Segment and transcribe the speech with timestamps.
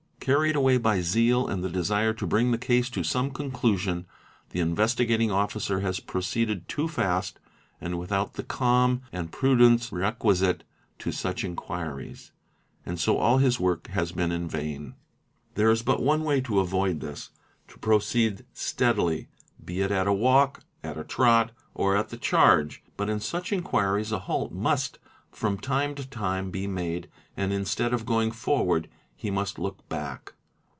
[0.23, 4.05] Carried away by zeal and the desire to bring the case to some conclusion,
[4.51, 7.39] the Investigating Officer has proceeded too fast
[7.81, 8.37] and without 21 (A ND te LI.
[8.37, 10.63] 0 A the calm and prudence requisite
[10.99, 12.31] to such inquiries,
[12.85, 14.93] and so all his work has ae been in vain.
[15.55, 17.31] There is but one way to avoid this,
[17.69, 19.27] to proceed "steadily"',
[19.65, 23.51] be it at a walk, at a trot, or at the charge; but in such
[23.51, 24.97] inquiries a halt inust
[25.31, 30.33] from time to time be made and instead of going forward he must look back.